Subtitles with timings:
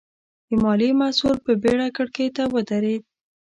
[0.47, 3.03] د ماليې مسوول په بېړه کړکۍ ته ودرېد.